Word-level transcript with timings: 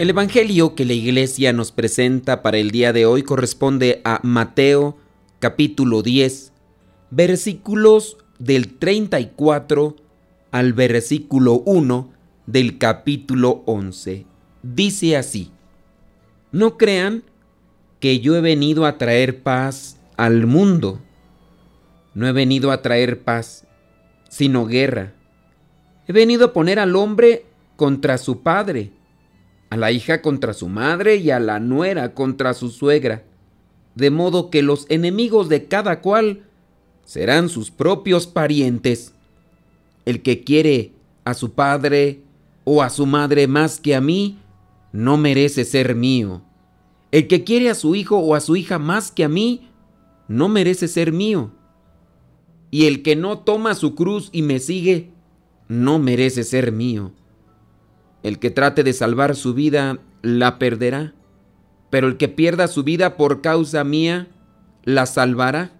El 0.00 0.08
Evangelio 0.08 0.74
que 0.74 0.86
la 0.86 0.94
iglesia 0.94 1.52
nos 1.52 1.72
presenta 1.72 2.40
para 2.40 2.56
el 2.56 2.70
día 2.70 2.94
de 2.94 3.04
hoy 3.04 3.22
corresponde 3.22 4.00
a 4.02 4.18
Mateo 4.22 4.96
capítulo 5.40 6.00
10, 6.00 6.54
versículos 7.10 8.16
del 8.38 8.78
34 8.78 9.96
al 10.52 10.72
versículo 10.72 11.60
1 11.66 12.12
del 12.46 12.78
capítulo 12.78 13.62
11. 13.66 14.24
Dice 14.62 15.18
así, 15.18 15.50
no 16.50 16.78
crean 16.78 17.22
que 17.98 18.20
yo 18.20 18.34
he 18.36 18.40
venido 18.40 18.86
a 18.86 18.96
traer 18.96 19.42
paz 19.42 20.00
al 20.16 20.46
mundo. 20.46 20.98
No 22.14 22.26
he 22.26 22.32
venido 22.32 22.70
a 22.70 22.80
traer 22.80 23.20
paz, 23.20 23.66
sino 24.30 24.64
guerra. 24.64 25.12
He 26.08 26.14
venido 26.14 26.46
a 26.46 26.52
poner 26.54 26.78
al 26.78 26.96
hombre 26.96 27.44
contra 27.76 28.16
su 28.16 28.40
padre 28.40 28.92
a 29.70 29.76
la 29.76 29.92
hija 29.92 30.20
contra 30.20 30.52
su 30.52 30.68
madre 30.68 31.16
y 31.16 31.30
a 31.30 31.38
la 31.38 31.60
nuera 31.60 32.12
contra 32.12 32.54
su 32.54 32.70
suegra, 32.70 33.24
de 33.94 34.10
modo 34.10 34.50
que 34.50 34.62
los 34.62 34.86
enemigos 34.88 35.48
de 35.48 35.66
cada 35.66 36.00
cual 36.00 36.42
serán 37.04 37.48
sus 37.48 37.70
propios 37.70 38.26
parientes. 38.26 39.14
El 40.04 40.22
que 40.22 40.42
quiere 40.42 40.92
a 41.24 41.34
su 41.34 41.52
padre 41.52 42.20
o 42.64 42.82
a 42.82 42.90
su 42.90 43.06
madre 43.06 43.46
más 43.46 43.80
que 43.80 43.94
a 43.94 44.00
mí, 44.00 44.38
no 44.92 45.16
merece 45.16 45.64
ser 45.64 45.94
mío. 45.94 46.42
El 47.12 47.28
que 47.28 47.44
quiere 47.44 47.70
a 47.70 47.74
su 47.74 47.94
hijo 47.94 48.18
o 48.18 48.34
a 48.34 48.40
su 48.40 48.56
hija 48.56 48.78
más 48.78 49.12
que 49.12 49.24
a 49.24 49.28
mí, 49.28 49.68
no 50.28 50.48
merece 50.48 50.88
ser 50.88 51.12
mío. 51.12 51.52
Y 52.70 52.86
el 52.86 53.02
que 53.02 53.16
no 53.16 53.38
toma 53.38 53.74
su 53.74 53.94
cruz 53.94 54.30
y 54.32 54.42
me 54.42 54.58
sigue, 54.58 55.10
no 55.68 55.98
merece 55.98 56.44
ser 56.44 56.72
mío. 56.72 57.12
El 58.22 58.38
que 58.38 58.50
trate 58.50 58.84
de 58.84 58.92
salvar 58.92 59.34
su 59.36 59.54
vida 59.54 59.98
la 60.22 60.58
perderá, 60.58 61.14
pero 61.90 62.06
el 62.06 62.16
que 62.16 62.28
pierda 62.28 62.68
su 62.68 62.84
vida 62.84 63.16
por 63.16 63.40
causa 63.40 63.84
mía 63.84 64.28
la 64.84 65.06
salvará. 65.06 65.72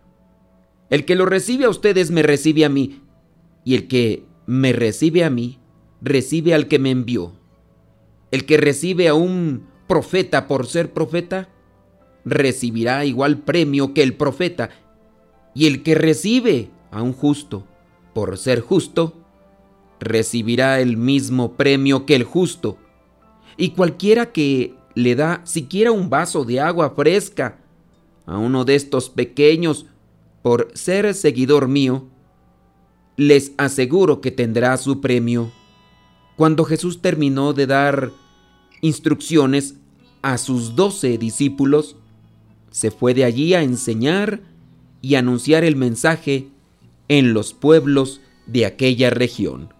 El 0.89 1.05
que 1.05 1.15
lo 1.15 1.27
recibe 1.27 1.67
a 1.67 1.71
ustedes 1.71 2.11
me 2.11 2.23
recibe 2.23 2.65
a 2.65 2.69
mí, 2.69 3.03
y 3.65 3.75
el 3.75 3.89
que 3.89 4.25
me 4.47 4.73
recibe 4.73 5.25
a 5.25 5.31
mí 5.31 5.59
recibe 6.01 6.55
al 6.55 6.67
que 6.67 6.79
me 6.79 6.91
envió. 6.91 7.33
El 8.31 8.47
que 8.47 8.57
recibe 8.57 9.09
a 9.09 9.15
un 9.15 9.67
profeta 9.87 10.49
por 10.49 10.67
ser 10.67 10.93
profeta, 10.93 11.49
recibirá 12.25 13.05
igual 13.05 13.39
premio 13.39 13.93
que 13.93 14.03
el 14.03 14.15
profeta, 14.15 14.71
y 15.55 15.67
el 15.67 15.83
que 15.83 15.95
recibe 15.95 16.71
a 16.91 17.03
un 17.03 17.13
justo 17.13 17.67
por 18.15 18.39
ser 18.39 18.61
justo, 18.61 19.20
recibirá 20.01 20.81
el 20.81 20.97
mismo 20.97 21.53
premio 21.53 22.07
que 22.07 22.17
el 22.17 22.25
justo. 22.25 22.79
Y 23.57 23.71
cualquiera 23.71 24.33
que 24.33 24.75
le 24.95 25.15
da 25.15 25.43
siquiera 25.45 25.93
un 25.93 26.11
vaso 26.11 26.45
de 26.45 26.61
agua 26.61 26.91
fresca 26.91 27.59
a 28.27 28.39
uno 28.39 28.65
de 28.65 28.75
estos 28.75 29.11
pequeños 29.11 29.87
por 30.43 30.71
ser 30.75 31.15
seguidor 31.15 31.69
mío, 31.69 32.09
les 33.17 33.53
aseguro 33.59 34.21
que 34.23 34.31
tendrá 34.31 34.77
su 34.79 35.01
premio. 35.01 35.53
Cuando 36.37 36.65
Jesús 36.65 37.03
terminó 37.03 37.53
de 37.53 37.67
dar 37.67 38.11
instrucciones 38.81 39.75
a 40.23 40.39
sus 40.39 40.75
doce 40.75 41.19
discípulos, 41.19 41.97
se 42.71 42.91
fue 42.91 43.13
de 43.13 43.25
allí 43.25 43.53
a 43.53 43.63
enseñar 43.63 44.41
y 45.03 45.17
anunciar 45.17 45.65
el 45.65 45.77
mensaje 45.77 46.49
en 47.09 47.35
los 47.35 47.53
pueblos 47.53 48.23
de 48.47 48.65
aquella 48.65 49.11
región 49.11 49.80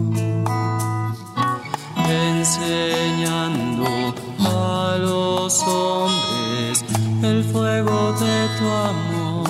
el 7.23 7.43
fuego 7.43 8.13
de 8.13 8.47
tu 8.57 8.65
amor. 8.65 9.49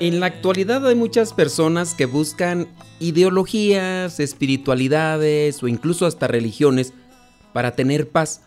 En 0.00 0.18
la 0.18 0.26
actualidad 0.26 0.84
hay 0.86 0.96
muchas 0.96 1.32
personas 1.32 1.94
que 1.94 2.06
buscan 2.06 2.66
ideologías, 2.98 4.18
espiritualidades 4.18 5.62
o 5.62 5.68
incluso 5.68 6.06
hasta 6.06 6.26
religiones 6.26 6.92
para 7.52 7.76
tener 7.76 8.08
paz, 8.08 8.40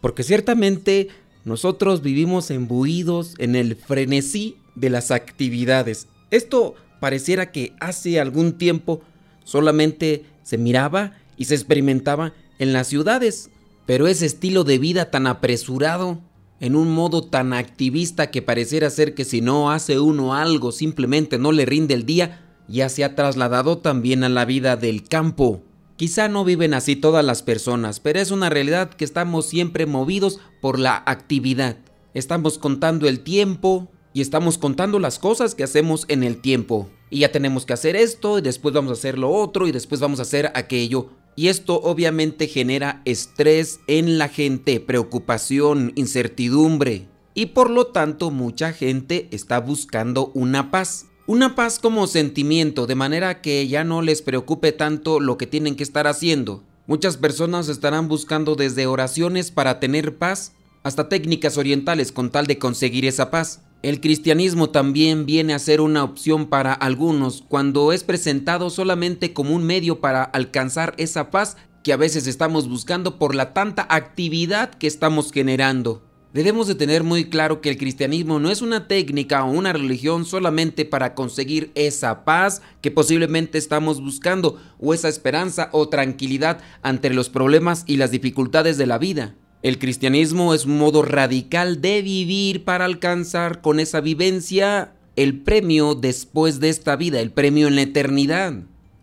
porque 0.00 0.22
ciertamente 0.22 1.08
nosotros 1.44 2.00
vivimos 2.00 2.50
embuidos 2.50 3.34
en 3.36 3.56
el 3.56 3.76
frenesí 3.76 4.56
de 4.74 4.88
las 4.88 5.10
actividades. 5.10 6.08
Esto 6.30 6.76
pareciera 6.98 7.52
que 7.52 7.74
hace 7.78 8.20
algún 8.20 8.56
tiempo 8.56 9.02
solamente 9.44 10.24
se 10.42 10.56
miraba 10.56 11.12
y 11.36 11.44
se 11.44 11.54
experimentaba 11.56 12.32
en 12.58 12.72
las 12.72 12.86
ciudades, 12.86 13.50
pero 13.88 14.06
ese 14.06 14.26
estilo 14.26 14.64
de 14.64 14.76
vida 14.76 15.10
tan 15.10 15.26
apresurado, 15.26 16.18
en 16.60 16.76
un 16.76 16.90
modo 16.90 17.24
tan 17.24 17.54
activista 17.54 18.30
que 18.30 18.42
pareciera 18.42 18.90
ser 18.90 19.14
que 19.14 19.24
si 19.24 19.40
no 19.40 19.70
hace 19.70 19.98
uno 19.98 20.34
algo 20.34 20.72
simplemente 20.72 21.38
no 21.38 21.52
le 21.52 21.64
rinde 21.64 21.94
el 21.94 22.04
día, 22.04 22.44
ya 22.68 22.90
se 22.90 23.02
ha 23.02 23.14
trasladado 23.14 23.78
también 23.78 24.24
a 24.24 24.28
la 24.28 24.44
vida 24.44 24.76
del 24.76 25.04
campo. 25.04 25.62
Quizá 25.96 26.28
no 26.28 26.44
viven 26.44 26.74
así 26.74 26.96
todas 26.96 27.24
las 27.24 27.42
personas, 27.42 27.98
pero 27.98 28.20
es 28.20 28.30
una 28.30 28.50
realidad 28.50 28.90
que 28.90 29.06
estamos 29.06 29.46
siempre 29.46 29.86
movidos 29.86 30.38
por 30.60 30.78
la 30.78 31.02
actividad. 31.06 31.78
Estamos 32.12 32.58
contando 32.58 33.08
el 33.08 33.20
tiempo 33.20 33.90
y 34.12 34.20
estamos 34.20 34.58
contando 34.58 34.98
las 34.98 35.18
cosas 35.18 35.54
que 35.54 35.64
hacemos 35.64 36.04
en 36.08 36.24
el 36.24 36.42
tiempo. 36.42 36.90
Y 37.08 37.20
ya 37.20 37.32
tenemos 37.32 37.64
que 37.64 37.72
hacer 37.72 37.96
esto 37.96 38.38
y 38.38 38.42
después 38.42 38.74
vamos 38.74 38.90
a 38.90 39.00
hacer 39.00 39.18
lo 39.18 39.30
otro 39.30 39.66
y 39.66 39.72
después 39.72 39.98
vamos 39.98 40.18
a 40.18 40.24
hacer 40.24 40.52
aquello. 40.54 41.08
Y 41.38 41.46
esto 41.46 41.80
obviamente 41.80 42.48
genera 42.48 43.00
estrés 43.04 43.78
en 43.86 44.18
la 44.18 44.28
gente, 44.28 44.80
preocupación, 44.80 45.92
incertidumbre. 45.94 47.06
Y 47.32 47.46
por 47.46 47.70
lo 47.70 47.86
tanto 47.86 48.32
mucha 48.32 48.72
gente 48.72 49.28
está 49.30 49.60
buscando 49.60 50.32
una 50.34 50.72
paz. 50.72 51.06
Una 51.28 51.54
paz 51.54 51.78
como 51.78 52.08
sentimiento, 52.08 52.88
de 52.88 52.96
manera 52.96 53.40
que 53.40 53.68
ya 53.68 53.84
no 53.84 54.02
les 54.02 54.20
preocupe 54.20 54.72
tanto 54.72 55.20
lo 55.20 55.38
que 55.38 55.46
tienen 55.46 55.76
que 55.76 55.84
estar 55.84 56.08
haciendo. 56.08 56.64
Muchas 56.88 57.16
personas 57.16 57.68
estarán 57.68 58.08
buscando 58.08 58.56
desde 58.56 58.88
oraciones 58.88 59.52
para 59.52 59.78
tener 59.78 60.18
paz 60.18 60.54
hasta 60.82 61.08
técnicas 61.08 61.56
orientales 61.56 62.10
con 62.10 62.30
tal 62.30 62.48
de 62.48 62.58
conseguir 62.58 63.06
esa 63.06 63.30
paz. 63.30 63.62
El 63.80 64.00
cristianismo 64.00 64.70
también 64.70 65.24
viene 65.24 65.54
a 65.54 65.58
ser 65.60 65.80
una 65.80 66.02
opción 66.02 66.46
para 66.46 66.72
algunos 66.72 67.44
cuando 67.46 67.92
es 67.92 68.02
presentado 68.02 68.70
solamente 68.70 69.32
como 69.32 69.54
un 69.54 69.62
medio 69.62 70.00
para 70.00 70.24
alcanzar 70.24 70.94
esa 70.98 71.30
paz 71.30 71.56
que 71.84 71.92
a 71.92 71.96
veces 71.96 72.26
estamos 72.26 72.68
buscando 72.68 73.20
por 73.20 73.36
la 73.36 73.54
tanta 73.54 73.86
actividad 73.88 74.70
que 74.70 74.88
estamos 74.88 75.30
generando. 75.30 76.02
Debemos 76.34 76.66
de 76.66 76.74
tener 76.74 77.04
muy 77.04 77.30
claro 77.30 77.60
que 77.60 77.70
el 77.70 77.78
cristianismo 77.78 78.40
no 78.40 78.50
es 78.50 78.62
una 78.62 78.88
técnica 78.88 79.44
o 79.44 79.52
una 79.52 79.72
religión 79.72 80.24
solamente 80.24 80.84
para 80.84 81.14
conseguir 81.14 81.70
esa 81.76 82.24
paz 82.24 82.62
que 82.80 82.90
posiblemente 82.90 83.58
estamos 83.58 84.02
buscando 84.02 84.60
o 84.80 84.92
esa 84.92 85.08
esperanza 85.08 85.68
o 85.70 85.88
tranquilidad 85.88 86.58
ante 86.82 87.10
los 87.10 87.30
problemas 87.30 87.84
y 87.86 87.96
las 87.96 88.10
dificultades 88.10 88.76
de 88.76 88.86
la 88.86 88.98
vida. 88.98 89.36
El 89.60 89.80
cristianismo 89.80 90.54
es 90.54 90.66
un 90.66 90.78
modo 90.78 91.02
radical 91.02 91.80
de 91.80 92.00
vivir 92.00 92.64
para 92.64 92.84
alcanzar 92.84 93.60
con 93.60 93.80
esa 93.80 94.00
vivencia 94.00 94.92
el 95.16 95.40
premio 95.40 95.96
después 95.96 96.60
de 96.60 96.68
esta 96.68 96.94
vida, 96.94 97.20
el 97.20 97.32
premio 97.32 97.66
en 97.66 97.74
la 97.74 97.82
eternidad. 97.82 98.54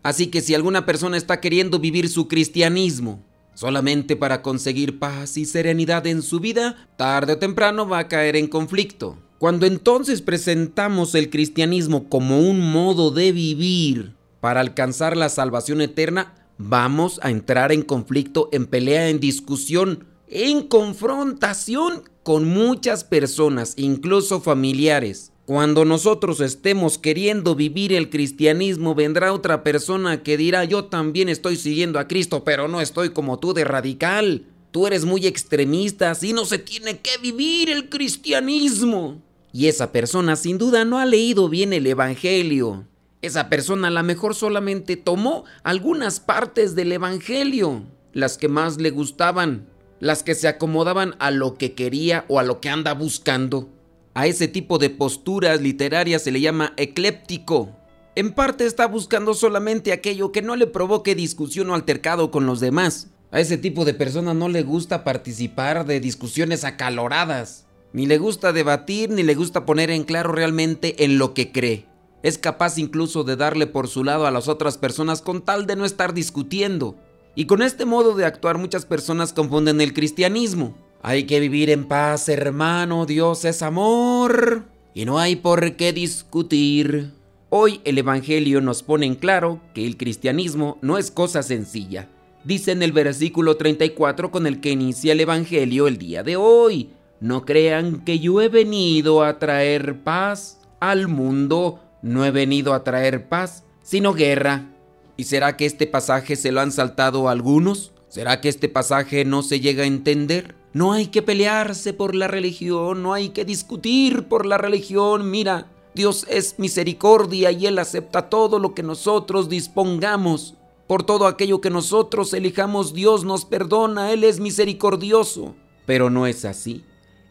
Así 0.01 0.27
que 0.27 0.39
si 0.39 0.55
alguna 0.55 0.85
persona 0.85 1.17
está 1.17 1.41
queriendo 1.41 1.79
vivir 1.79 2.07
su 2.07 2.29
cristianismo 2.29 3.21
solamente 3.53 4.15
para 4.15 4.41
conseguir 4.41 4.99
paz 4.99 5.35
y 5.37 5.45
serenidad 5.45 6.07
en 6.07 6.21
su 6.21 6.39
vida, 6.39 6.87
tarde 6.97 7.33
o 7.33 7.37
temprano 7.37 7.87
va 7.87 7.99
a 7.99 8.07
caer 8.07 8.37
en 8.37 8.47
conflicto. 8.47 9.17
Cuando 9.39 9.65
entonces 9.65 10.21
presentamos 10.21 11.15
el 11.15 11.29
cristianismo 11.29 12.07
como 12.07 12.39
un 12.39 12.59
modo 12.71 13.11
de 13.11 13.33
vivir 13.33 14.13
para 14.39 14.61
alcanzar 14.61 15.17
la 15.17 15.27
salvación 15.27 15.81
eterna, 15.81 16.33
vamos 16.57 17.19
a 17.23 17.29
entrar 17.29 17.73
en 17.73 17.81
conflicto, 17.81 18.47
en 18.53 18.67
pelea, 18.67 19.09
en 19.09 19.19
discusión, 19.19 20.05
en 20.27 20.67
confrontación 20.67 22.03
con 22.23 22.45
muchas 22.45 23.03
personas, 23.03 23.73
incluso 23.77 24.41
familiares. 24.41 25.31
Cuando 25.45 25.85
nosotros 25.85 26.41
estemos 26.41 26.97
queriendo 26.97 27.53
vivir 27.53 27.93
el 27.93 28.09
cristianismo, 28.09 28.95
vendrá 28.95 29.31
otra 29.31 29.63
persona 29.63 30.23
que 30.23 30.37
dirá, 30.37 30.63
yo 30.63 30.85
también 30.85 31.29
estoy 31.29 31.55
siguiendo 31.55 31.99
a 31.99 32.07
Cristo, 32.07 32.43
pero 32.43 32.67
no 32.67 32.81
estoy 32.81 33.11
como 33.11 33.37
tú 33.37 33.53
de 33.53 33.63
radical. 33.63 34.47
Tú 34.71 34.87
eres 34.87 35.05
muy 35.05 35.27
extremista, 35.27 36.09
así 36.09 36.33
no 36.33 36.45
se 36.45 36.57
tiene 36.57 36.99
que 36.99 37.19
vivir 37.21 37.69
el 37.69 37.89
cristianismo. 37.89 39.21
Y 39.53 39.67
esa 39.67 39.91
persona 39.91 40.35
sin 40.35 40.57
duda 40.57 40.83
no 40.83 40.97
ha 40.97 41.05
leído 41.05 41.47
bien 41.47 41.73
el 41.73 41.85
Evangelio. 41.85 42.87
Esa 43.21 43.47
persona 43.47 43.89
a 43.89 43.91
lo 43.91 44.01
mejor 44.01 44.33
solamente 44.33 44.97
tomó 44.97 45.45
algunas 45.63 46.19
partes 46.19 46.73
del 46.73 46.91
Evangelio, 46.91 47.83
las 48.13 48.37
que 48.37 48.47
más 48.47 48.81
le 48.81 48.89
gustaban, 48.89 49.67
las 50.05 50.21
que 50.21 50.35
se 50.35 50.47
acomodaban 50.47 51.15
a 51.17 51.31
lo 51.31 51.57
que 51.57 51.73
quería 51.73 52.25
o 52.27 52.37
a 52.39 52.43
lo 52.43 52.61
que 52.61 52.69
anda 52.69 52.93
buscando. 52.93 53.69
A 54.13 54.27
ese 54.27 54.47
tipo 54.47 54.77
de 54.77 54.91
posturas 54.91 55.61
literarias 55.61 56.21
se 56.21 56.31
le 56.31 56.41
llama 56.41 56.73
ecléptico. 56.77 57.75
En 58.15 58.31
parte 58.31 58.67
está 58.67 58.85
buscando 58.85 59.33
solamente 59.33 59.91
aquello 59.91 60.31
que 60.31 60.43
no 60.43 60.55
le 60.55 60.67
provoque 60.67 61.15
discusión 61.15 61.71
o 61.71 61.73
altercado 61.73 62.29
con 62.29 62.45
los 62.45 62.59
demás. 62.59 63.07
A 63.31 63.39
ese 63.39 63.57
tipo 63.57 63.83
de 63.83 63.95
persona 63.95 64.35
no 64.35 64.47
le 64.47 64.61
gusta 64.61 65.03
participar 65.03 65.87
de 65.87 65.99
discusiones 65.99 66.65
acaloradas. 66.65 67.65
Ni 67.91 68.05
le 68.05 68.19
gusta 68.19 68.53
debatir, 68.53 69.09
ni 69.09 69.23
le 69.23 69.33
gusta 69.33 69.65
poner 69.65 69.89
en 69.89 70.03
claro 70.03 70.33
realmente 70.33 71.03
en 71.03 71.17
lo 71.17 71.33
que 71.33 71.51
cree. 71.51 71.87
Es 72.21 72.37
capaz 72.37 72.77
incluso 72.77 73.23
de 73.23 73.37
darle 73.37 73.65
por 73.65 73.87
su 73.87 74.03
lado 74.03 74.27
a 74.27 74.31
las 74.31 74.49
otras 74.49 74.77
personas 74.77 75.23
con 75.23 75.43
tal 75.43 75.65
de 75.65 75.75
no 75.75 75.83
estar 75.83 76.13
discutiendo. 76.13 76.95
Y 77.35 77.45
con 77.45 77.61
este 77.61 77.85
modo 77.85 78.15
de 78.15 78.25
actuar 78.25 78.57
muchas 78.57 78.85
personas 78.85 79.33
confunden 79.33 79.81
el 79.81 79.93
cristianismo. 79.93 80.73
Hay 81.01 81.25
que 81.25 81.41
vivir 81.41 81.69
en 81.69 81.85
paz, 81.85 82.29
hermano, 82.29 83.05
Dios 83.05 83.45
es 83.45 83.61
amor 83.61 84.63
y 84.93 85.05
no 85.05 85.19
hay 85.19 85.35
por 85.35 85.75
qué 85.75 85.91
discutir. 85.91 87.11
Hoy 87.49 87.81
el 87.83 87.97
Evangelio 87.97 88.61
nos 88.61 88.81
pone 88.81 89.05
en 89.05 89.15
claro 89.15 89.61
que 89.73 89.85
el 89.85 89.97
cristianismo 89.97 90.77
no 90.81 90.97
es 90.97 91.11
cosa 91.11 91.43
sencilla. 91.43 92.09
Dice 92.45 92.71
en 92.71 92.81
el 92.81 92.93
versículo 92.93 93.57
34 93.57 94.31
con 94.31 94.47
el 94.47 94.61
que 94.61 94.71
inicia 94.71 95.11
el 95.11 95.19
Evangelio 95.19 95.87
el 95.87 95.97
día 95.97 96.23
de 96.23 96.37
hoy. 96.37 96.91
No 97.19 97.45
crean 97.45 98.05
que 98.05 98.19
yo 98.19 98.41
he 98.41 98.49
venido 98.49 99.23
a 99.23 99.39
traer 99.39 100.03
paz 100.03 100.59
al 100.79 101.07
mundo. 101.07 101.81
No 102.01 102.23
he 102.23 102.31
venido 102.31 102.73
a 102.73 102.83
traer 102.83 103.27
paz, 103.27 103.63
sino 103.81 104.13
guerra. 104.13 104.74
¿Y 105.17 105.25
será 105.25 105.55
que 105.55 105.65
este 105.65 105.87
pasaje 105.87 106.35
se 106.35 106.51
lo 106.51 106.61
han 106.61 106.71
saltado 106.71 107.29
algunos? 107.29 107.93
¿Será 108.09 108.41
que 108.41 108.49
este 108.49 108.69
pasaje 108.69 109.23
no 109.25 109.43
se 109.43 109.59
llega 109.59 109.83
a 109.83 109.87
entender? 109.87 110.55
No 110.73 110.91
hay 110.91 111.07
que 111.07 111.21
pelearse 111.21 111.93
por 111.93 112.15
la 112.15 112.27
religión, 112.27 113.01
no 113.01 113.13
hay 113.13 113.29
que 113.29 113.45
discutir 113.45 114.27
por 114.27 114.45
la 114.45 114.57
religión. 114.57 115.31
Mira, 115.31 115.71
Dios 115.93 116.25
es 116.29 116.59
misericordia 116.59 117.51
y 117.51 117.65
Él 117.65 117.79
acepta 117.79 118.29
todo 118.29 118.59
lo 118.59 118.73
que 118.73 118.83
nosotros 118.83 119.47
dispongamos. 119.47 120.55
Por 120.85 121.03
todo 121.03 121.27
aquello 121.27 121.61
que 121.61 121.69
nosotros 121.69 122.33
elijamos, 122.33 122.93
Dios 122.93 123.23
nos 123.23 123.45
perdona, 123.45 124.11
Él 124.11 124.25
es 124.25 124.41
misericordioso. 124.41 125.55
Pero 125.85 126.09
no 126.09 126.27
es 126.27 126.43
así. 126.43 126.83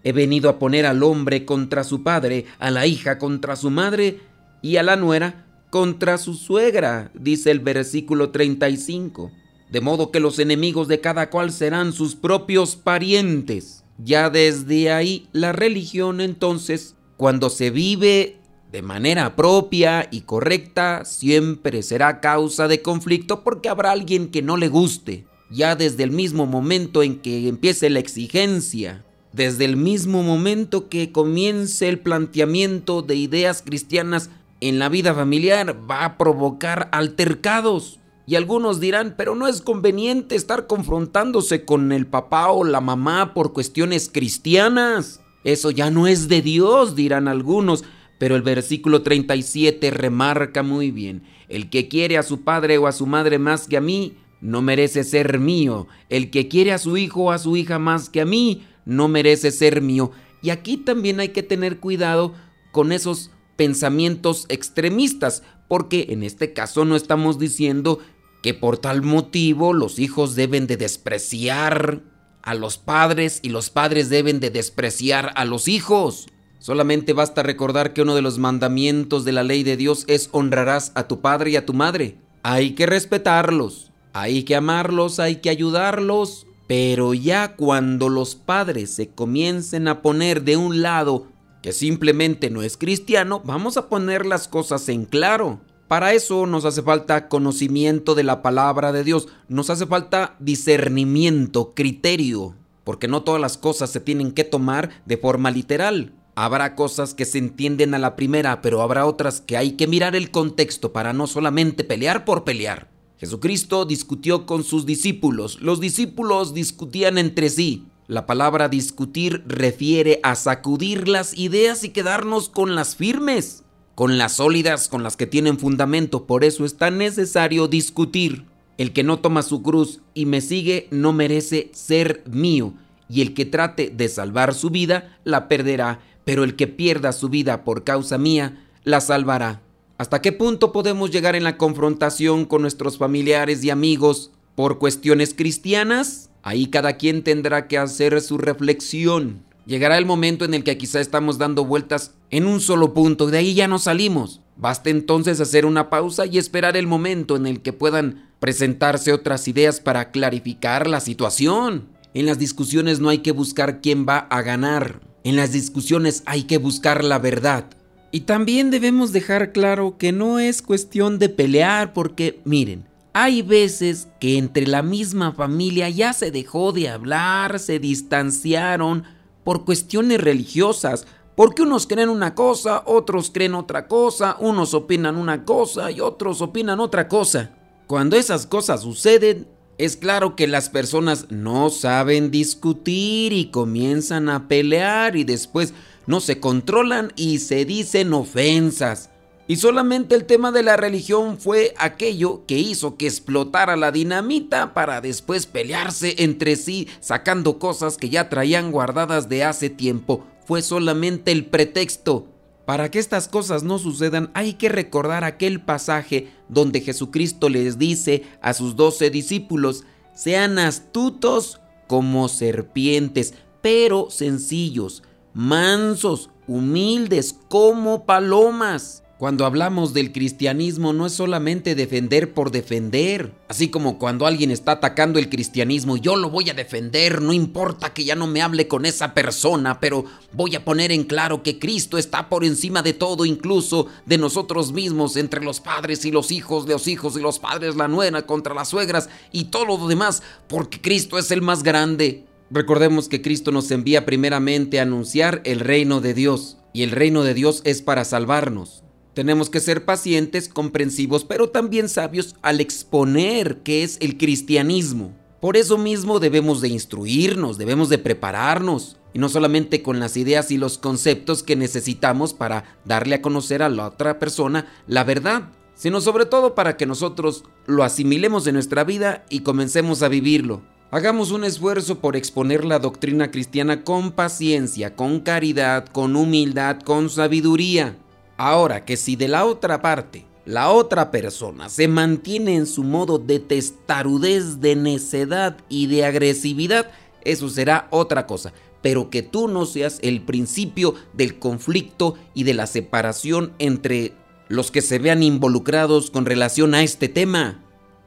He 0.02 0.12
venido 0.12 0.48
a 0.48 0.58
poner 0.58 0.86
al 0.86 1.02
hombre 1.02 1.44
contra 1.44 1.84
su 1.84 2.02
padre, 2.02 2.46
a 2.58 2.70
la 2.70 2.86
hija 2.86 3.18
contra 3.18 3.56
su 3.56 3.70
madre 3.70 4.20
y 4.62 4.76
a 4.76 4.82
la 4.82 4.96
nuera 4.96 5.43
contra 5.74 6.18
su 6.18 6.34
suegra, 6.34 7.10
dice 7.14 7.50
el 7.50 7.58
versículo 7.58 8.30
35 8.30 9.32
de 9.72 9.80
modo 9.80 10.12
que 10.12 10.20
los 10.20 10.38
enemigos 10.38 10.86
de 10.86 11.00
cada 11.00 11.30
cual 11.30 11.50
serán 11.50 11.92
sus 11.92 12.14
propios 12.14 12.76
parientes. 12.76 13.82
Ya 13.98 14.30
desde 14.30 14.92
ahí 14.92 15.26
la 15.32 15.50
religión 15.50 16.20
entonces, 16.20 16.94
cuando 17.16 17.50
se 17.50 17.70
vive 17.70 18.36
de 18.70 18.82
manera 18.82 19.34
propia 19.34 20.06
y 20.12 20.20
correcta, 20.20 21.04
siempre 21.04 21.82
será 21.82 22.20
causa 22.20 22.68
de 22.68 22.80
conflicto 22.80 23.42
porque 23.42 23.68
habrá 23.68 23.90
alguien 23.90 24.28
que 24.28 24.42
no 24.42 24.56
le 24.56 24.68
guste. 24.68 25.26
Ya 25.50 25.74
desde 25.74 26.04
el 26.04 26.12
mismo 26.12 26.46
momento 26.46 27.02
en 27.02 27.18
que 27.18 27.48
empiece 27.48 27.90
la 27.90 27.98
exigencia, 27.98 29.04
desde 29.32 29.64
el 29.64 29.76
mismo 29.76 30.22
momento 30.22 30.88
que 30.88 31.10
comience 31.10 31.88
el 31.88 31.98
planteamiento 31.98 33.02
de 33.02 33.16
ideas 33.16 33.60
cristianas 33.60 34.30
en 34.68 34.78
la 34.78 34.88
vida 34.88 35.14
familiar, 35.14 35.78
va 35.90 36.04
a 36.04 36.16
provocar 36.16 36.88
altercados. 36.92 38.00
Y 38.26 38.36
algunos 38.36 38.80
dirán, 38.80 39.14
pero 39.18 39.34
no 39.34 39.46
es 39.46 39.60
conveniente 39.60 40.36
estar 40.36 40.66
confrontándose 40.66 41.66
con 41.66 41.92
el 41.92 42.06
papá 42.06 42.50
o 42.50 42.64
la 42.64 42.80
mamá 42.80 43.34
por 43.34 43.52
cuestiones 43.52 44.08
cristianas. 44.10 45.20
Eso 45.44 45.70
ya 45.70 45.90
no 45.90 46.06
es 46.06 46.28
de 46.28 46.40
Dios, 46.40 46.96
dirán 46.96 47.28
algunos. 47.28 47.84
Pero 48.18 48.36
el 48.36 48.42
versículo 48.42 49.02
37 49.02 49.90
remarca 49.90 50.62
muy 50.62 50.90
bien, 50.90 51.24
el 51.48 51.68
que 51.68 51.88
quiere 51.88 52.16
a 52.16 52.22
su 52.22 52.42
padre 52.42 52.78
o 52.78 52.86
a 52.86 52.92
su 52.92 53.06
madre 53.06 53.38
más 53.38 53.68
que 53.68 53.76
a 53.76 53.82
mí, 53.82 54.16
no 54.40 54.62
merece 54.62 55.04
ser 55.04 55.38
mío. 55.38 55.88
El 56.08 56.30
que 56.30 56.48
quiere 56.48 56.72
a 56.72 56.78
su 56.78 56.96
hijo 56.96 57.24
o 57.24 57.30
a 57.32 57.38
su 57.38 57.56
hija 57.56 57.78
más 57.78 58.08
que 58.08 58.22
a 58.22 58.24
mí, 58.24 58.64
no 58.86 59.08
merece 59.08 59.50
ser 59.50 59.82
mío. 59.82 60.10
Y 60.40 60.48
aquí 60.50 60.78
también 60.78 61.20
hay 61.20 61.30
que 61.30 61.42
tener 61.42 61.80
cuidado 61.80 62.32
con 62.72 62.92
esos 62.92 63.30
pensamientos 63.56 64.46
extremistas, 64.48 65.42
porque 65.68 66.06
en 66.10 66.22
este 66.22 66.52
caso 66.52 66.84
no 66.84 66.96
estamos 66.96 67.38
diciendo 67.38 67.98
que 68.42 68.54
por 68.54 68.78
tal 68.78 69.02
motivo 69.02 69.72
los 69.72 69.98
hijos 69.98 70.34
deben 70.34 70.66
de 70.66 70.76
despreciar 70.76 72.02
a 72.42 72.54
los 72.54 72.76
padres 72.76 73.40
y 73.42 73.48
los 73.48 73.70
padres 73.70 74.10
deben 74.10 74.38
de 74.38 74.50
despreciar 74.50 75.32
a 75.34 75.46
los 75.46 75.66
hijos. 75.66 76.26
Solamente 76.58 77.14
basta 77.14 77.42
recordar 77.42 77.94
que 77.94 78.02
uno 78.02 78.14
de 78.14 78.22
los 78.22 78.38
mandamientos 78.38 79.24
de 79.24 79.32
la 79.32 79.42
ley 79.42 79.62
de 79.62 79.76
Dios 79.76 80.04
es 80.08 80.28
honrarás 80.32 80.92
a 80.94 81.08
tu 81.08 81.20
padre 81.20 81.50
y 81.50 81.56
a 81.56 81.64
tu 81.64 81.72
madre. 81.72 82.18
Hay 82.42 82.72
que 82.72 82.84
respetarlos, 82.84 83.92
hay 84.12 84.44
que 84.44 84.56
amarlos, 84.56 85.20
hay 85.20 85.36
que 85.36 85.48
ayudarlos, 85.48 86.46
pero 86.66 87.14
ya 87.14 87.56
cuando 87.56 88.08
los 88.08 88.34
padres 88.34 88.90
se 88.90 89.08
comiencen 89.08 89.88
a 89.88 90.02
poner 90.02 90.42
de 90.42 90.56
un 90.56 90.82
lado 90.82 91.28
que 91.64 91.72
simplemente 91.72 92.50
no 92.50 92.60
es 92.60 92.76
cristiano, 92.76 93.40
vamos 93.42 93.78
a 93.78 93.88
poner 93.88 94.26
las 94.26 94.48
cosas 94.48 94.86
en 94.90 95.06
claro. 95.06 95.60
Para 95.88 96.12
eso 96.12 96.44
nos 96.44 96.66
hace 96.66 96.82
falta 96.82 97.30
conocimiento 97.30 98.14
de 98.14 98.22
la 98.22 98.42
palabra 98.42 98.92
de 98.92 99.02
Dios, 99.02 99.28
nos 99.48 99.70
hace 99.70 99.86
falta 99.86 100.36
discernimiento, 100.40 101.72
criterio, 101.72 102.54
porque 102.84 103.08
no 103.08 103.22
todas 103.22 103.40
las 103.40 103.56
cosas 103.56 103.88
se 103.88 104.00
tienen 104.00 104.32
que 104.32 104.44
tomar 104.44 104.90
de 105.06 105.16
forma 105.16 105.50
literal. 105.50 106.12
Habrá 106.34 106.74
cosas 106.74 107.14
que 107.14 107.24
se 107.24 107.38
entienden 107.38 107.94
a 107.94 107.98
la 107.98 108.14
primera, 108.14 108.60
pero 108.60 108.82
habrá 108.82 109.06
otras 109.06 109.40
que 109.40 109.56
hay 109.56 109.72
que 109.72 109.86
mirar 109.86 110.14
el 110.14 110.30
contexto 110.30 110.92
para 110.92 111.14
no 111.14 111.26
solamente 111.26 111.82
pelear 111.82 112.26
por 112.26 112.44
pelear. 112.44 112.90
Jesucristo 113.16 113.86
discutió 113.86 114.44
con 114.44 114.64
sus 114.64 114.84
discípulos, 114.84 115.62
los 115.62 115.80
discípulos 115.80 116.52
discutían 116.52 117.16
entre 117.16 117.48
sí. 117.48 117.86
La 118.06 118.26
palabra 118.26 118.68
discutir 118.68 119.42
refiere 119.46 120.20
a 120.22 120.34
sacudir 120.34 121.08
las 121.08 121.36
ideas 121.36 121.84
y 121.84 121.90
quedarnos 121.90 122.48
con 122.48 122.74
las 122.74 122.96
firmes 122.96 123.64
con 123.94 124.18
las 124.18 124.34
sólidas, 124.34 124.88
con 124.88 125.02
las 125.02 125.16
que 125.16 125.26
tienen 125.26 125.58
fundamento. 125.58 126.26
Por 126.26 126.44
eso 126.44 126.64
es 126.64 126.76
tan 126.76 126.98
necesario 126.98 127.68
discutir. 127.68 128.44
El 128.76 128.92
que 128.92 129.04
no 129.04 129.20
toma 129.20 129.42
su 129.42 129.62
cruz 129.62 130.00
y 130.14 130.26
me 130.26 130.40
sigue 130.40 130.88
no 130.90 131.12
merece 131.12 131.70
ser 131.72 132.24
mío, 132.26 132.74
y 133.08 133.20
el 133.20 133.32
que 133.32 133.44
trate 133.44 133.88
de 133.88 134.08
salvar 134.08 134.52
su 134.52 134.70
vida 134.70 135.16
la 135.22 135.46
perderá, 135.46 136.00
pero 136.24 136.42
el 136.42 136.56
que 136.56 136.66
pierda 136.66 137.12
su 137.12 137.28
vida 137.28 137.62
por 137.62 137.84
causa 137.84 138.18
mía 138.18 138.66
la 138.82 139.00
salvará. 139.00 139.62
¿Hasta 139.96 140.20
qué 140.20 140.32
punto 140.32 140.72
podemos 140.72 141.12
llegar 141.12 141.36
en 141.36 141.44
la 141.44 141.56
confrontación 141.56 142.46
con 142.46 142.62
nuestros 142.62 142.98
familiares 142.98 143.62
y 143.62 143.70
amigos 143.70 144.32
por 144.56 144.80
cuestiones 144.80 145.34
cristianas? 145.34 146.30
Ahí 146.46 146.66
cada 146.66 146.98
quien 146.98 147.24
tendrá 147.24 147.68
que 147.68 147.78
hacer 147.78 148.20
su 148.20 148.36
reflexión. 148.36 149.42
Llegará 149.64 149.96
el 149.96 150.04
momento 150.04 150.44
en 150.44 150.52
el 150.52 150.62
que 150.62 150.76
quizá 150.76 151.00
estamos 151.00 151.38
dando 151.38 151.64
vueltas 151.64 152.12
en 152.30 152.46
un 152.46 152.60
solo 152.60 152.92
punto 152.92 153.28
de 153.28 153.38
ahí 153.38 153.54
ya 153.54 153.66
no 153.66 153.78
salimos. 153.78 154.42
Basta 154.54 154.90
entonces 154.90 155.40
hacer 155.40 155.64
una 155.64 155.88
pausa 155.88 156.26
y 156.26 156.36
esperar 156.36 156.76
el 156.76 156.86
momento 156.86 157.36
en 157.36 157.46
el 157.46 157.62
que 157.62 157.72
puedan 157.72 158.28
presentarse 158.40 159.14
otras 159.14 159.48
ideas 159.48 159.80
para 159.80 160.10
clarificar 160.10 160.86
la 160.86 161.00
situación. 161.00 161.88
En 162.12 162.26
las 162.26 162.38
discusiones 162.38 163.00
no 163.00 163.08
hay 163.08 163.18
que 163.18 163.32
buscar 163.32 163.80
quién 163.80 164.04
va 164.06 164.18
a 164.18 164.42
ganar. 164.42 165.00
En 165.24 165.36
las 165.36 165.50
discusiones 165.50 166.22
hay 166.26 166.42
que 166.42 166.58
buscar 166.58 167.02
la 167.02 167.18
verdad. 167.18 167.64
Y 168.10 168.20
también 168.20 168.70
debemos 168.70 169.12
dejar 169.12 169.52
claro 169.52 169.96
que 169.96 170.12
no 170.12 170.38
es 170.38 170.60
cuestión 170.60 171.18
de 171.18 171.30
pelear 171.30 171.94
porque, 171.94 172.42
miren, 172.44 172.84
hay 173.16 173.42
veces 173.42 174.08
que 174.18 174.38
entre 174.38 174.66
la 174.66 174.82
misma 174.82 175.32
familia 175.32 175.88
ya 175.88 176.12
se 176.12 176.32
dejó 176.32 176.72
de 176.72 176.88
hablar, 176.88 177.60
se 177.60 177.78
distanciaron 177.78 179.04
por 179.44 179.64
cuestiones 179.64 180.20
religiosas, 180.20 181.06
porque 181.36 181.62
unos 181.62 181.86
creen 181.86 182.08
una 182.08 182.34
cosa, 182.34 182.82
otros 182.86 183.30
creen 183.32 183.54
otra 183.54 183.86
cosa, 183.86 184.36
unos 184.40 184.74
opinan 184.74 185.16
una 185.16 185.44
cosa 185.44 185.92
y 185.92 186.00
otros 186.00 186.42
opinan 186.42 186.80
otra 186.80 187.06
cosa. 187.06 187.52
Cuando 187.86 188.16
esas 188.16 188.48
cosas 188.48 188.82
suceden, 188.82 189.46
es 189.78 189.96
claro 189.96 190.34
que 190.34 190.48
las 190.48 190.68
personas 190.68 191.26
no 191.30 191.70
saben 191.70 192.32
discutir 192.32 193.32
y 193.32 193.46
comienzan 193.46 194.28
a 194.28 194.48
pelear 194.48 195.14
y 195.14 195.22
después 195.22 195.72
no 196.08 196.18
se 196.18 196.40
controlan 196.40 197.12
y 197.14 197.38
se 197.38 197.64
dicen 197.64 198.12
ofensas. 198.12 199.10
Y 199.46 199.56
solamente 199.56 200.14
el 200.14 200.24
tema 200.24 200.52
de 200.52 200.62
la 200.62 200.76
religión 200.76 201.38
fue 201.38 201.74
aquello 201.78 202.44
que 202.46 202.58
hizo 202.58 202.96
que 202.96 203.06
explotara 203.06 203.76
la 203.76 203.92
dinamita 203.92 204.72
para 204.72 205.00
después 205.00 205.46
pelearse 205.46 206.14
entre 206.18 206.56
sí 206.56 206.88
sacando 207.00 207.58
cosas 207.58 207.98
que 207.98 208.08
ya 208.08 208.30
traían 208.30 208.72
guardadas 208.72 209.28
de 209.28 209.44
hace 209.44 209.68
tiempo. 209.68 210.24
Fue 210.46 210.62
solamente 210.62 211.30
el 211.32 211.46
pretexto. 211.46 212.26
Para 212.64 212.90
que 212.90 212.98
estas 212.98 213.28
cosas 213.28 213.62
no 213.62 213.78
sucedan 213.78 214.30
hay 214.32 214.54
que 214.54 214.70
recordar 214.70 215.24
aquel 215.24 215.60
pasaje 215.60 216.32
donde 216.48 216.80
Jesucristo 216.80 217.50
les 217.50 217.78
dice 217.78 218.22
a 218.40 218.54
sus 218.54 218.76
doce 218.76 219.10
discípulos, 219.10 219.84
sean 220.14 220.58
astutos 220.58 221.60
como 221.86 222.28
serpientes, 222.28 223.34
pero 223.60 224.08
sencillos 224.10 225.02
mansos, 225.34 226.30
humildes 226.46 227.36
como 227.48 228.06
palomas. 228.06 229.03
Cuando 229.24 229.46
hablamos 229.46 229.94
del 229.94 230.12
cristianismo 230.12 230.92
no 230.92 231.06
es 231.06 231.14
solamente 231.14 231.74
defender 231.74 232.34
por 232.34 232.50
defender, 232.50 233.32
así 233.48 233.68
como 233.68 233.98
cuando 233.98 234.26
alguien 234.26 234.50
está 234.50 234.72
atacando 234.72 235.18
el 235.18 235.30
cristianismo, 235.30 235.96
yo 235.96 236.14
lo 236.16 236.28
voy 236.28 236.50
a 236.50 236.52
defender, 236.52 237.22
no 237.22 237.32
importa 237.32 237.94
que 237.94 238.04
ya 238.04 238.16
no 238.16 238.26
me 238.26 238.42
hable 238.42 238.68
con 238.68 238.84
esa 238.84 239.14
persona, 239.14 239.80
pero 239.80 240.04
voy 240.34 240.56
a 240.56 240.64
poner 240.66 240.92
en 240.92 241.04
claro 241.04 241.42
que 241.42 241.58
Cristo 241.58 241.96
está 241.96 242.28
por 242.28 242.44
encima 242.44 242.82
de 242.82 242.92
todo, 242.92 243.24
incluso 243.24 243.86
de 244.04 244.18
nosotros 244.18 244.72
mismos, 244.72 245.16
entre 245.16 245.42
los 245.42 245.58
padres 245.58 246.04
y 246.04 246.10
los 246.10 246.30
hijos, 246.30 246.66
de 246.66 246.74
los 246.74 246.86
hijos 246.86 247.16
y 247.16 247.22
los 247.22 247.38
padres, 247.38 247.76
la 247.76 247.88
nuera 247.88 248.26
contra 248.26 248.52
las 248.52 248.68
suegras 248.68 249.08
y 249.32 249.44
todo 249.44 249.64
lo 249.64 249.88
demás, 249.88 250.22
porque 250.48 250.82
Cristo 250.82 251.16
es 251.16 251.30
el 251.30 251.40
más 251.40 251.62
grande. 251.62 252.26
Recordemos 252.50 253.08
que 253.08 253.22
Cristo 253.22 253.52
nos 253.52 253.70
envía 253.70 254.04
primeramente 254.04 254.80
a 254.80 254.82
anunciar 254.82 255.40
el 255.46 255.60
reino 255.60 256.02
de 256.02 256.12
Dios, 256.12 256.58
y 256.74 256.82
el 256.82 256.90
reino 256.90 257.22
de 257.22 257.32
Dios 257.32 257.62
es 257.64 257.80
para 257.80 258.04
salvarnos. 258.04 258.83
Tenemos 259.14 259.48
que 259.48 259.60
ser 259.60 259.84
pacientes, 259.84 260.48
comprensivos, 260.48 261.24
pero 261.24 261.48
también 261.48 261.88
sabios 261.88 262.34
al 262.42 262.60
exponer 262.60 263.58
qué 263.62 263.84
es 263.84 263.96
el 264.00 264.18
cristianismo. 264.18 265.12
Por 265.40 265.56
eso 265.56 265.78
mismo 265.78 266.18
debemos 266.18 266.60
de 266.60 266.68
instruirnos, 266.68 267.56
debemos 267.56 267.88
de 267.88 267.98
prepararnos, 267.98 268.96
y 269.12 269.20
no 269.20 269.28
solamente 269.28 269.82
con 269.82 270.00
las 270.00 270.16
ideas 270.16 270.50
y 270.50 270.58
los 270.58 270.78
conceptos 270.78 271.44
que 271.44 271.54
necesitamos 271.54 272.34
para 272.34 272.64
darle 272.84 273.14
a 273.14 273.22
conocer 273.22 273.62
a 273.62 273.68
la 273.68 273.86
otra 273.86 274.18
persona 274.18 274.66
la 274.88 275.04
verdad, 275.04 275.50
sino 275.76 276.00
sobre 276.00 276.26
todo 276.26 276.56
para 276.56 276.76
que 276.76 276.86
nosotros 276.86 277.44
lo 277.66 277.84
asimilemos 277.84 278.46
en 278.48 278.54
nuestra 278.54 278.82
vida 278.82 279.24
y 279.30 279.40
comencemos 279.40 280.02
a 280.02 280.08
vivirlo. 280.08 280.62
Hagamos 280.90 281.30
un 281.30 281.44
esfuerzo 281.44 282.00
por 282.00 282.16
exponer 282.16 282.64
la 282.64 282.80
doctrina 282.80 283.30
cristiana 283.30 283.84
con 283.84 284.12
paciencia, 284.12 284.96
con 284.96 285.20
caridad, 285.20 285.86
con 285.86 286.16
humildad, 286.16 286.80
con 286.80 287.10
sabiduría. 287.10 287.96
Ahora 288.36 288.84
que 288.84 288.96
si 288.96 289.16
de 289.16 289.28
la 289.28 289.44
otra 289.44 289.80
parte, 289.80 290.26
la 290.44 290.70
otra 290.70 291.10
persona 291.10 291.68
se 291.68 291.88
mantiene 291.88 292.56
en 292.56 292.66
su 292.66 292.82
modo 292.82 293.18
de 293.18 293.38
testarudez, 293.38 294.60
de 294.60 294.76
necedad 294.76 295.56
y 295.68 295.86
de 295.86 296.04
agresividad, 296.04 296.90
eso 297.24 297.48
será 297.48 297.88
otra 297.90 298.26
cosa. 298.26 298.52
Pero 298.82 299.08
que 299.08 299.22
tú 299.22 299.48
no 299.48 299.64
seas 299.64 299.98
el 300.02 300.20
principio 300.20 300.94
del 301.14 301.38
conflicto 301.38 302.16
y 302.34 302.42
de 302.42 302.54
la 302.54 302.66
separación 302.66 303.52
entre 303.58 304.12
los 304.48 304.70
que 304.70 304.82
se 304.82 304.98
vean 304.98 305.22
involucrados 305.22 306.10
con 306.10 306.26
relación 306.26 306.74
a 306.74 306.82
este 306.82 307.08
tema. 307.08 307.64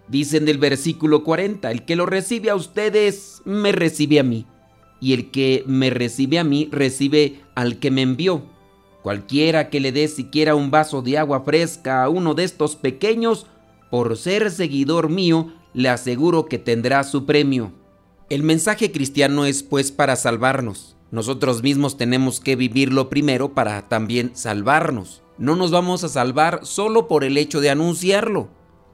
Dicen 0.07 0.46
del 0.46 0.60
versículo 0.60 1.24
40, 1.24 1.72
el 1.72 1.84
que 1.84 1.96
lo 1.96 2.05
recibe 2.05 2.51
a 2.51 2.55
ustedes, 2.55 3.41
me 3.43 3.72
recibe 3.72 4.19
a 4.19 4.24
mí. 4.24 4.46
Y 5.01 5.13
el 5.13 5.31
que 5.31 5.63
me 5.65 5.89
recibe 5.89 6.38
a 6.38 6.43
mí, 6.43 6.69
recibe 6.72 7.41
al 7.55 7.79
que 7.79 7.89
me 7.89 8.03
envió. 8.03 8.43
Cualquiera 9.08 9.70
que 9.70 9.80
le 9.80 9.94
dé 9.94 10.10
siquiera 10.10 10.54
un 10.54 10.70
vaso 10.70 11.02
de 11.02 11.18
agua 11.18 11.40
fresca 11.46 12.04
a 12.04 12.10
uno 12.10 12.34
de 12.34 12.44
estos 12.44 12.76
pequeños, 12.76 13.46
por 13.90 14.18
ser 14.18 14.52
seguidor 14.52 15.08
mío, 15.08 15.54
le 15.74 15.88
aseguro 15.88 16.48
que 16.48 16.60
tendrá 16.60 17.06
su 17.06 17.26
premio. 17.26 17.72
El 18.30 18.44
mensaje 18.44 18.92
cristiano 18.92 19.46
es 19.46 19.64
pues 19.64 19.94
para 19.94 20.18
salvarnos. 20.18 20.98
Nosotros 21.10 21.64
mismos 21.64 21.96
tenemos 21.96 22.42
que 22.42 22.58
vivirlo 22.58 23.10
primero 23.10 23.54
para 23.54 23.88
también 23.88 24.32
salvarnos. 24.34 25.22
No 25.38 25.56
nos 25.56 25.72
vamos 25.72 26.04
a 26.04 26.10
salvar 26.10 26.66
solo 26.66 27.08
por 27.08 27.24
el 27.24 27.38
hecho 27.38 27.62
de 27.62 27.70
anunciarlo. 27.70 28.50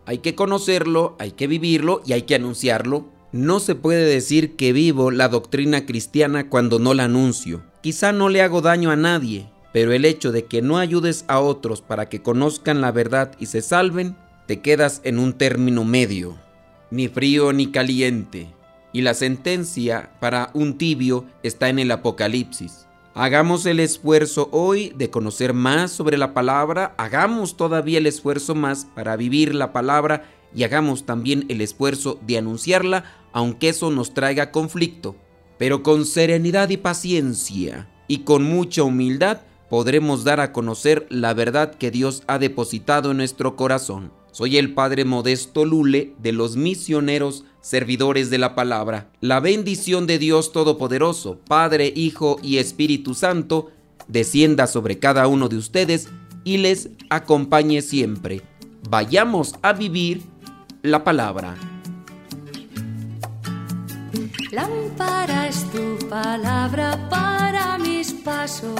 Hay 0.05 0.19
que 0.19 0.35
conocerlo, 0.35 1.15
hay 1.17 1.31
que 1.31 1.47
vivirlo 1.47 2.03
y 2.05 2.13
hay 2.13 2.21
que 2.21 2.35
anunciarlo. 2.35 3.07
No 3.31 3.59
se 3.59 3.73
puede 3.73 4.05
decir 4.05 4.55
que 4.57 4.73
vivo 4.73 5.09
la 5.09 5.27
doctrina 5.27 5.87
cristiana 5.87 6.51
cuando 6.51 6.77
no 6.77 6.93
la 6.93 7.05
anuncio. 7.05 7.63
Quizá 7.81 8.11
no 8.11 8.29
le 8.29 8.43
hago 8.43 8.61
daño 8.61 8.91
a 8.91 8.95
nadie, 8.95 9.49
pero 9.73 9.91
el 9.91 10.05
hecho 10.05 10.31
de 10.31 10.45
que 10.45 10.61
no 10.61 10.77
ayudes 10.77 11.25
a 11.27 11.39
otros 11.39 11.81
para 11.81 12.07
que 12.07 12.21
conozcan 12.21 12.79
la 12.79 12.91
verdad 12.91 13.31
y 13.39 13.47
se 13.47 13.61
salven, 13.61 14.15
te 14.45 14.61
quedas 14.61 15.01
en 15.03 15.17
un 15.17 15.33
término 15.33 15.83
medio, 15.83 16.37
ni 16.91 17.07
frío 17.07 17.51
ni 17.51 17.71
caliente. 17.71 18.53
Y 18.93 19.01
la 19.01 19.15
sentencia 19.15 20.11
para 20.19 20.51
un 20.53 20.77
tibio 20.77 21.25
está 21.41 21.69
en 21.69 21.79
el 21.79 21.89
Apocalipsis. 21.89 22.85
Hagamos 23.15 23.65
el 23.65 23.79
esfuerzo 23.79 24.49
hoy 24.51 24.93
de 24.95 25.09
conocer 25.09 25.53
más 25.53 25.91
sobre 25.91 26.17
la 26.17 26.35
palabra, 26.35 26.93
hagamos 26.97 27.57
todavía 27.57 27.97
el 27.97 28.05
esfuerzo 28.05 28.53
más 28.53 28.85
para 28.93 29.15
vivir 29.15 29.55
la 29.55 29.73
palabra 29.73 30.25
y 30.53 30.63
hagamos 30.63 31.05
también 31.05 31.45
el 31.49 31.61
esfuerzo 31.61 32.19
de 32.21 32.37
anunciarla, 32.37 33.05
aunque 33.31 33.69
eso 33.69 33.89
nos 33.89 34.13
traiga 34.13 34.51
conflicto. 34.51 35.15
Pero 35.57 35.81
con 35.81 36.05
serenidad 36.05 36.69
y 36.69 36.77
paciencia 36.77 37.87
y 38.07 38.19
con 38.19 38.43
mucha 38.43 38.83
humildad 38.83 39.41
podremos 39.73 40.23
dar 40.23 40.39
a 40.39 40.51
conocer 40.51 41.07
la 41.09 41.33
verdad 41.33 41.73
que 41.73 41.89
Dios 41.89 42.21
ha 42.27 42.37
depositado 42.37 43.09
en 43.09 43.17
nuestro 43.17 43.55
corazón. 43.55 44.11
Soy 44.31 44.57
el 44.57 44.75
Padre 44.75 45.03
Modesto 45.03 45.65
Lule 45.65 46.13
de 46.19 46.31
los 46.31 46.55
misioneros 46.55 47.43
servidores 47.59 48.29
de 48.29 48.37
la 48.37 48.53
palabra. 48.53 49.09
La 49.19 49.39
bendición 49.39 50.05
de 50.05 50.19
Dios 50.19 50.51
Todopoderoso, 50.51 51.39
Padre, 51.47 51.91
Hijo 51.95 52.37
y 52.43 52.59
Espíritu 52.59 53.15
Santo, 53.15 53.71
descienda 54.07 54.67
sobre 54.67 54.99
cada 54.99 55.25
uno 55.25 55.49
de 55.49 55.57
ustedes 55.57 56.07
y 56.43 56.57
les 56.57 56.89
acompañe 57.09 57.81
siempre. 57.81 58.43
Vayamos 58.87 59.55
a 59.63 59.73
vivir 59.73 60.21
la 60.83 61.03
palabra. 61.03 61.55
Lámpara 64.51 65.47
es 65.47 65.65
tu 65.71 65.97
palabra 66.07 67.09
para 67.09 67.79
mis 67.79 68.13
pasos, 68.13 68.79